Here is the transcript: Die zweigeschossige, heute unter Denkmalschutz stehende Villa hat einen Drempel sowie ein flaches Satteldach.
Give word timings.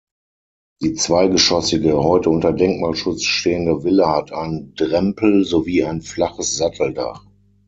Die 0.81 0.95
zweigeschossige, 0.95 2.01
heute 2.03 2.31
unter 2.31 2.53
Denkmalschutz 2.53 3.21
stehende 3.21 3.83
Villa 3.83 4.15
hat 4.15 4.31
einen 4.31 4.73
Drempel 4.73 5.45
sowie 5.45 5.83
ein 5.83 6.01
flaches 6.01 6.57
Satteldach. 6.57 7.23